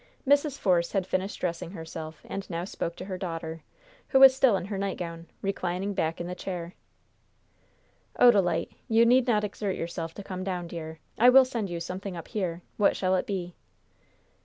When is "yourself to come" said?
9.75-10.43